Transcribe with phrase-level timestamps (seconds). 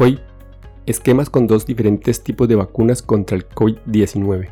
[0.00, 0.20] Hoy,
[0.86, 4.48] esquemas con dos diferentes tipos de vacunas contra el COVID-19.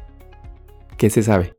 [0.98, 1.54] ¿Qué se sabe?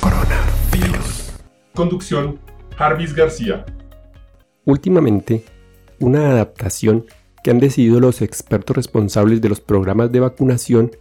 [0.00, 1.32] Coronavirus.
[1.74, 2.38] Conducción,
[2.76, 3.66] Jarvis García.
[4.64, 5.44] Últimamente,
[5.98, 7.06] una adaptación
[7.42, 10.92] que han decidido los expertos responsables de los programas de vacunación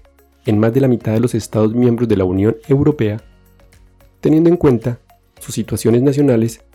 [0.47, 3.21] en más de la mitad de los Estados miembros de la Unión Europea,
[4.21, 4.97] teniendo en cuenta
[5.39, 6.65] sus situaciones nacionales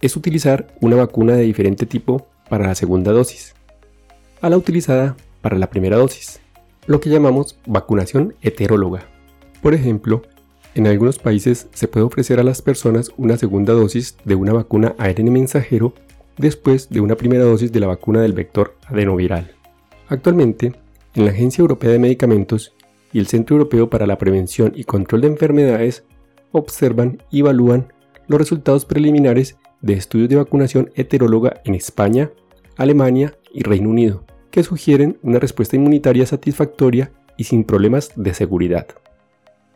[0.00, 3.54] es utilizar una vacuna de diferente tipo para la segunda dosis,
[4.40, 6.40] a la utilizada para la primera dosis,
[6.86, 9.06] lo que llamamos vacunación heteróloga.
[9.62, 10.22] Por ejemplo,
[10.74, 14.94] en algunos países se puede ofrecer a las personas una segunda dosis de una vacuna
[14.98, 15.94] ARN mensajero
[16.36, 19.52] después de una primera dosis de la vacuna del vector adenoviral.
[20.08, 20.72] Actualmente,
[21.14, 22.74] en la Agencia Europea de Medicamentos
[23.12, 26.04] y el Centro Europeo para la Prevención y Control de Enfermedades
[26.52, 27.92] observan y evalúan
[28.28, 32.30] los resultados preliminares de estudios de vacunación heteróloga en España,
[32.76, 38.86] Alemania y Reino Unido, que sugieren una respuesta inmunitaria satisfactoria y sin problemas de seguridad.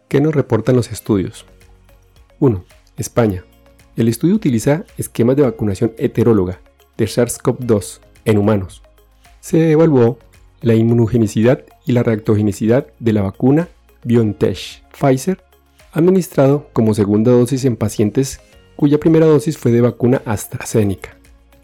[0.09, 1.47] ¿Qué nos reportan los estudios?
[2.41, 2.64] 1.
[2.97, 3.44] España.
[3.97, 6.61] El estudio utiliza esquemas de vacunación heteróloga
[6.97, 8.83] de SARS-CoV-2 en humanos.
[9.41, 10.19] Se evaluó
[10.61, 13.69] la inmunogenicidad y la reactogenicidad de la vacuna
[14.05, 15.42] BioNTech Pfizer
[15.92, 18.41] administrado como segunda dosis en pacientes
[18.77, 21.17] cuya primera dosis fue de vacuna AstraZeneca.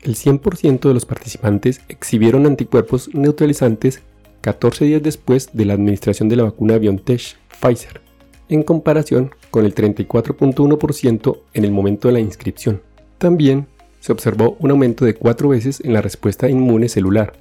[0.02, 4.02] El 100% de los participantes exhibieron anticuerpos neutralizantes
[4.40, 8.00] 14 días después de la administración de la vacuna BioNTech Pfizer,
[8.48, 12.80] en comparación con el 34.1% en el momento de la inscripción.
[13.18, 13.66] También
[14.00, 17.34] se observó un aumento de 4 veces en la respuesta inmune celular.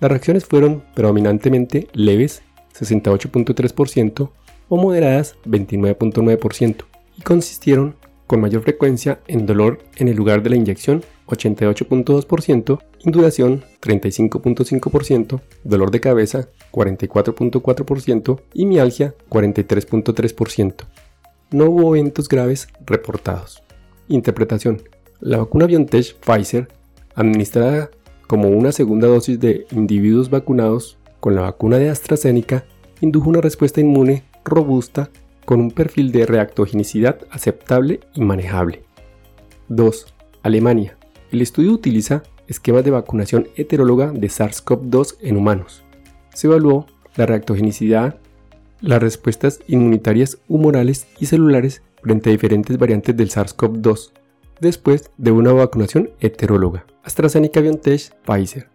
[0.00, 2.42] Las reacciones fueron predominantemente leves,
[2.78, 4.30] 68.3%,
[4.68, 6.84] o moderadas, 29.9%,
[7.16, 7.94] y consistieron
[8.26, 15.90] con mayor frecuencia en dolor en el lugar de la inyección 88.2%, induración 35.5%, dolor
[15.90, 20.74] de cabeza 44.4% y mialgia 43.3%.
[21.50, 23.62] No hubo eventos graves reportados.
[24.08, 24.82] Interpretación.
[25.20, 26.68] La vacuna BioNTech Pfizer,
[27.14, 27.90] administrada
[28.26, 32.64] como una segunda dosis de individuos vacunados con la vacuna de AstraZeneca,
[33.00, 35.10] indujo una respuesta inmune robusta
[35.44, 38.82] con un perfil de reactogenicidad aceptable y manejable.
[39.68, 40.06] 2.
[40.42, 40.96] Alemania.
[41.30, 45.82] El estudio utiliza esquemas de vacunación heteróloga de SARS-CoV-2 en humanos.
[46.34, 48.18] Se evaluó la reactogenicidad,
[48.80, 54.10] las respuestas inmunitarias humorales y celulares frente a diferentes variantes del SARS-CoV-2
[54.60, 58.68] después de una vacunación heteróloga, AstraZeneca BioNTech Pfizer,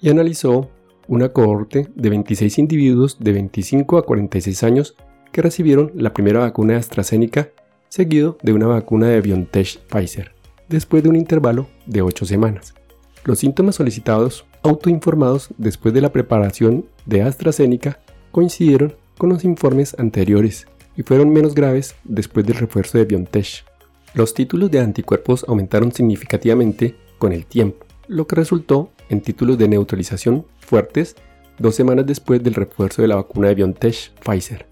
[0.00, 0.70] y analizó
[1.06, 4.96] una cohorte de 26 individuos de 25 a 46 años
[5.32, 7.50] que recibieron la primera vacuna de AstraZeneca
[7.88, 10.32] seguido de una vacuna de BioNTech Pfizer,
[10.68, 12.74] después de un intervalo de 8 semanas.
[13.24, 18.00] Los síntomas solicitados autoinformados después de la preparación de AstraZeneca
[18.30, 23.64] coincidieron con los informes anteriores y fueron menos graves después del refuerzo de BioNTech.
[24.14, 29.68] Los títulos de anticuerpos aumentaron significativamente con el tiempo, lo que resultó en títulos de
[29.68, 31.16] neutralización fuertes
[31.58, 34.67] dos semanas después del refuerzo de la vacuna de BioNTech Pfizer.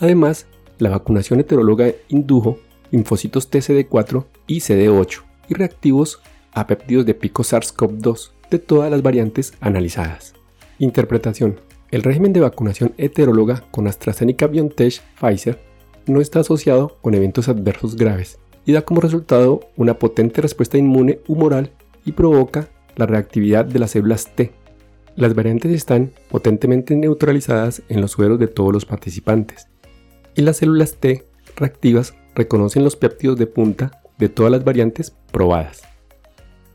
[0.00, 0.46] Además,
[0.78, 2.58] la vacunación heteróloga indujo
[2.90, 6.22] linfocitos TCD4 y CD8 y reactivos
[6.52, 10.34] a péptidos de pico SARS-CoV-2 de todas las variantes analizadas.
[10.78, 11.60] Interpretación.
[11.90, 15.60] El régimen de vacunación heteróloga con AstraZeneca BioNTech Pfizer
[16.06, 21.20] no está asociado con eventos adversos graves y da como resultado una potente respuesta inmune
[21.28, 21.72] humoral
[22.06, 24.52] y provoca la reactividad de las células T.
[25.16, 29.66] Las variantes están potentemente neutralizadas en los sueros de todos los participantes
[30.34, 31.24] y las células T
[31.56, 35.82] reactivas reconocen los péptidos de punta de todas las variantes probadas.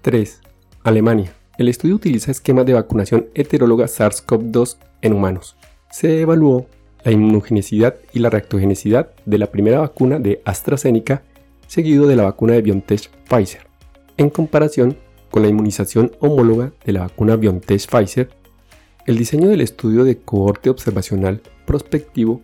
[0.01, 0.41] 3.
[0.83, 1.33] Alemania.
[1.57, 5.55] El estudio utiliza esquemas de vacunación heteróloga SARS-CoV-2 en humanos.
[5.89, 6.67] Se evaluó
[7.03, 11.23] la inmunogenicidad y la reactogenicidad de la primera vacuna de AstraZeneca
[11.67, 13.67] seguido de la vacuna de BioNTech Pfizer,
[14.17, 14.97] en comparación
[15.31, 18.29] con la inmunización homóloga de la vacuna BioNTech Pfizer.
[19.05, 22.41] El diseño del estudio de cohorte observacional prospectivo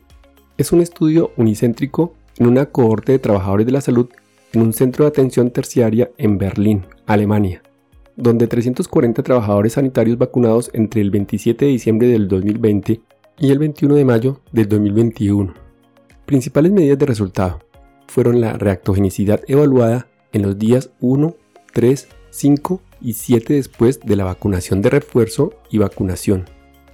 [0.61, 4.07] es un estudio unicéntrico en una cohorte de trabajadores de la salud
[4.53, 7.63] en un centro de atención terciaria en Berlín, Alemania,
[8.15, 13.01] donde 340 trabajadores sanitarios vacunados entre el 27 de diciembre del 2020
[13.39, 15.53] y el 21 de mayo del 2021.
[16.25, 17.59] Principales medidas de resultado
[18.07, 21.35] fueron la reactogenicidad evaluada en los días 1,
[21.73, 26.45] 3, 5 y 7 después de la vacunación de refuerzo y vacunación,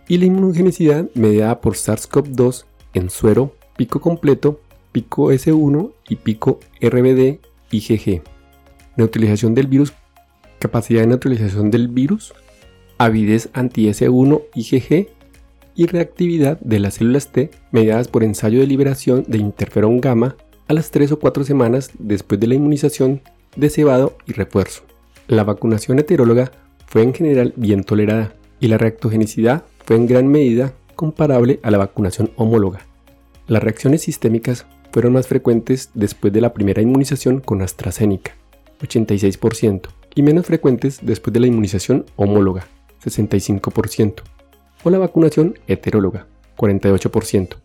[0.08, 2.66] y la inmunogenicidad mediada por SARS-CoV-2
[2.98, 4.60] en suero pico completo,
[4.92, 7.40] pico S1 y pico RBD
[7.72, 8.22] IgG.
[8.96, 9.94] neutralización del virus,
[10.60, 12.34] capacidad de neutralización del virus,
[12.98, 15.10] avidez anti-S1 IgG
[15.76, 20.36] y reactividad de las células T mediadas por ensayo de liberación de interferón gamma
[20.68, 23.22] a las 3 o 4 semanas después de la inmunización
[23.56, 24.84] de cebado y refuerzo.
[25.28, 26.52] La vacunación heteróloga
[26.88, 31.78] fue en general bien tolerada y la reactogenicidad fue en gran medida comparable a la
[31.78, 32.82] vacunación homóloga.
[33.48, 38.36] Las reacciones sistémicas fueron más frecuentes después de la primera inmunización con AstraZeneca,
[38.82, 42.68] 86%, y menos frecuentes después de la inmunización homóloga,
[43.02, 44.16] 65%,
[44.84, 46.28] o la vacunación heteróloga,
[46.58, 47.56] 48%.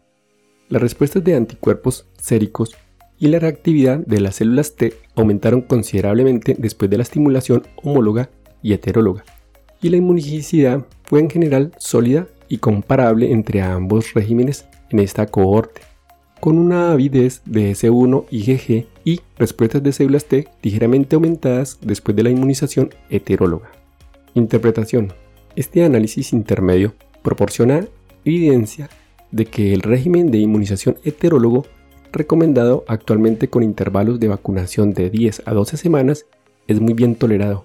[0.68, 2.76] Las respuestas de anticuerpos séricos
[3.18, 8.30] y la reactividad de las células T aumentaron considerablemente después de la estimulación homóloga
[8.62, 9.24] y heteróloga,
[9.80, 15.80] y la inmunogenicidad fue en general sólida y comparable entre ambos regímenes en esta cohorte,
[16.38, 22.24] con una avidez de S1 IgG y respuestas de células T ligeramente aumentadas después de
[22.24, 23.70] la inmunización heteróloga.
[24.34, 25.14] Interpretación.
[25.56, 27.86] Este análisis intermedio proporciona
[28.22, 28.90] evidencia
[29.30, 31.64] de que el régimen de inmunización heterólogo
[32.12, 36.26] recomendado actualmente con intervalos de vacunación de 10 a 12 semanas
[36.66, 37.64] es muy bien tolerado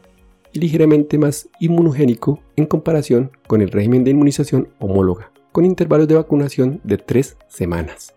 [0.58, 6.82] ligeramente más inmunogénico en comparación con el régimen de inmunización homóloga, con intervalos de vacunación
[6.84, 8.14] de 3 semanas.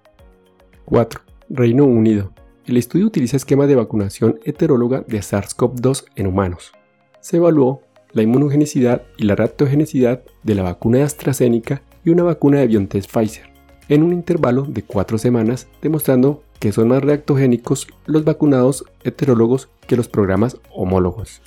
[0.84, 1.20] 4.
[1.48, 2.32] Reino Unido.
[2.66, 6.72] El estudio utiliza esquema de vacunación heteróloga de SARS-CoV-2 en humanos.
[7.20, 7.82] Se evaluó
[8.12, 13.06] la inmunogenicidad y la reactogenicidad de la vacuna de AstraZeneca y una vacuna de BioNTech
[13.06, 13.50] Pfizer
[13.88, 19.96] en un intervalo de 4 semanas, demostrando que son más reactogénicos los vacunados heterólogos que
[19.96, 21.42] los programas homólogos.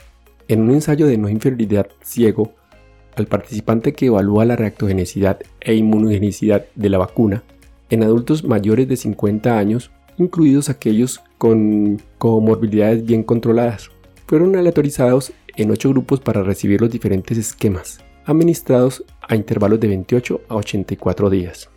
[0.48, 2.54] En un ensayo de no inferioridad ciego,
[3.16, 7.44] al participante que evalúa la reactogenicidad e inmunogenicidad de la vacuna
[7.90, 13.92] en adultos mayores de 50 años, incluidos aquellos con comorbilidades bien controladas,
[14.26, 20.42] fueron aleatorizados en 8 grupos para recibir los diferentes esquemas, administrados a intervalos de 28
[20.48, 21.70] a 84 días.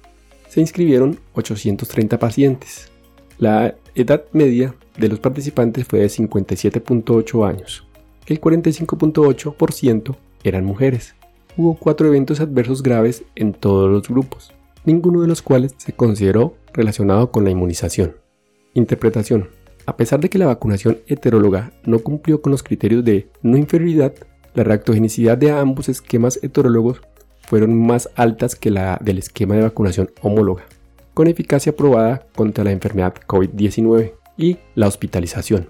[0.49, 2.91] Se inscribieron 830 pacientes.
[3.39, 7.86] La edad media de los participantes fue de 57.8 años.
[8.27, 11.15] El 45.8% eran mujeres.
[11.57, 14.53] Hubo cuatro eventos adversos graves en todos los grupos,
[14.85, 18.17] ninguno de los cuales se consideró relacionado con la inmunización.
[18.75, 19.49] Interpretación.
[19.87, 24.13] A pesar de que la vacunación heteróloga no cumplió con los criterios de no inferioridad,
[24.55, 27.03] la reactogenicidad de ambos esquemas heterólogos
[27.47, 30.65] fueron más altas que la del esquema de vacunación homóloga,
[31.15, 35.69] con eficacia probada contra la enfermedad COVID-19 y la hospitalización.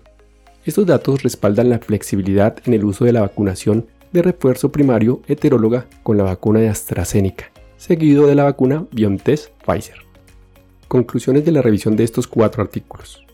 [0.67, 5.87] Estos datos respaldan la flexibilidad en el uso de la vacunación de refuerzo primario heteróloga
[6.03, 9.99] con la vacuna de AstraZeneca, seguido de la vacuna BioNTech Pfizer.
[10.89, 13.25] Conclusiones de la revisión de estos cuatro artículos.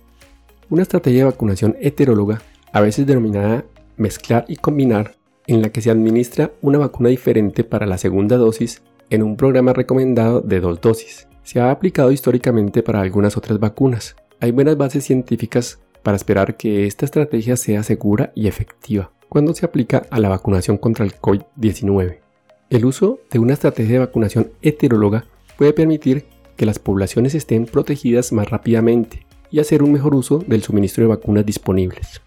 [0.68, 3.64] Una estrategia de vacunación heteróloga, a veces denominada
[3.96, 5.14] mezclar y combinar,
[5.46, 9.72] en la que se administra una vacuna diferente para la segunda dosis en un programa
[9.72, 11.28] recomendado de dos dosis.
[11.44, 14.16] Se ha aplicado históricamente para algunas otras vacunas.
[14.40, 19.64] Hay buenas bases científicas para esperar que esta estrategia sea segura y efectiva cuando se
[19.64, 22.18] aplica a la vacunación contra el COVID-19.
[22.68, 25.24] El uso de una estrategia de vacunación heteróloga
[25.56, 26.26] puede permitir
[26.56, 31.08] que las poblaciones estén protegidas más rápidamente y hacer un mejor uso del suministro de
[31.08, 32.20] vacunas disponibles.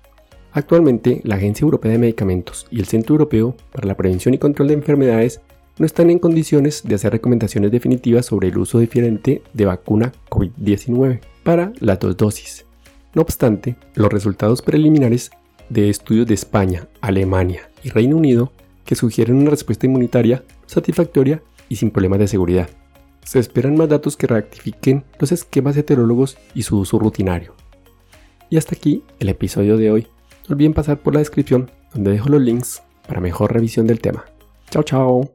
[0.52, 4.70] Actualmente, la Agencia Europea de Medicamentos y el Centro Europeo para la Prevención y Control
[4.70, 5.42] de Enfermedades
[5.78, 11.20] no están en condiciones de hacer recomendaciones definitivas sobre el uso diferente de vacuna COVID-19
[11.44, 12.66] para las dos dosis.
[13.16, 15.32] No obstante, los resultados preliminares
[15.70, 18.52] de estudios de España, Alemania y Reino Unido
[18.84, 22.70] que sugieren una respuesta inmunitaria satisfactoria y sin problemas de seguridad.
[23.24, 27.56] Se esperan más datos que rectifiquen los esquemas heterólogos y su uso rutinario.
[28.50, 30.08] Y hasta aquí el episodio de hoy.
[30.48, 34.26] No olviden pasar por la descripción donde dejo los links para mejor revisión del tema.
[34.70, 35.35] Chao, chao.